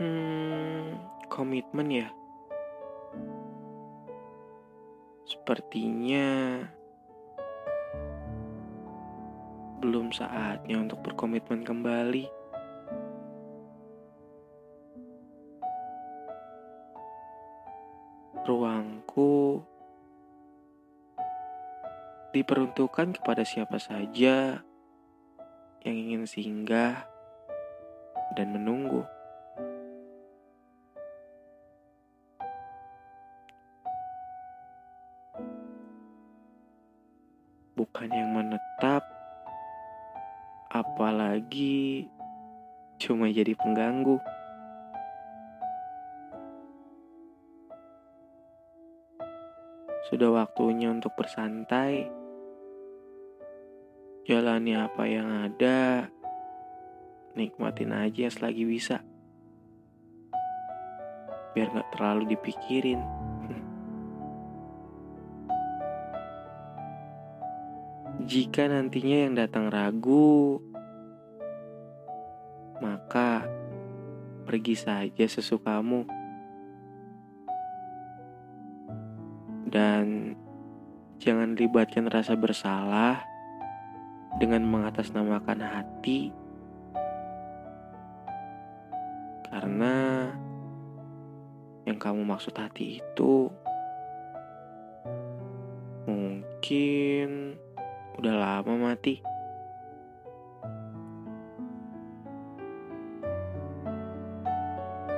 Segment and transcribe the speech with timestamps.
[0.00, 0.96] Hmm,
[1.28, 2.08] komitmen ya.
[5.28, 6.60] Sepertinya
[9.82, 12.30] belum saatnya untuk berkomitmen kembali.
[18.42, 19.62] Ruangku
[22.32, 24.62] diperuntukkan kepada siapa saja
[25.82, 27.04] yang ingin singgah
[28.38, 29.04] dan menunggu.
[37.82, 39.02] Bukan yang menetap,
[40.70, 42.06] apalagi
[42.94, 44.22] cuma jadi pengganggu.
[50.06, 52.06] Sudah waktunya untuk bersantai,
[54.30, 56.06] jalani apa yang ada,
[57.34, 59.02] nikmatin aja selagi bisa.
[61.50, 63.21] Biar gak terlalu dipikirin.
[68.22, 70.62] Jika nantinya yang datang ragu,
[72.78, 73.46] maka
[74.46, 76.06] pergi saja sesukamu.
[79.72, 80.36] Dan
[81.18, 83.22] jangan libatkan rasa bersalah
[84.38, 86.30] dengan mengatasnamakan hati
[89.52, 90.26] karena
[91.84, 93.52] yang kamu maksud hati itu
[96.08, 97.60] mungkin
[98.18, 99.22] udah lama mati.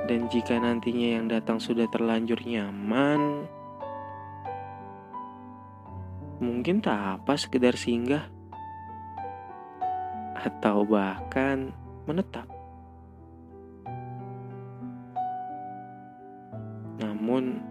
[0.05, 3.49] Dan jika nantinya yang datang sudah terlanjur nyaman,
[6.37, 8.29] mungkin tak apa sekedar singgah
[10.45, 11.73] atau bahkan
[12.05, 12.45] menetap.
[17.01, 17.65] Namun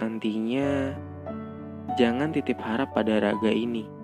[0.00, 0.96] nantinya
[2.00, 4.01] jangan titip harap pada raga ini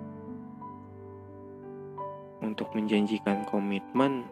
[2.49, 4.25] untuk menjanjikan komitmen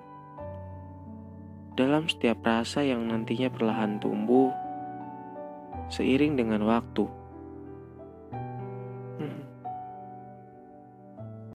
[1.77, 4.49] dalam setiap rasa yang nantinya perlahan tumbuh
[5.93, 7.05] seiring dengan waktu.
[9.21, 9.41] Hmm.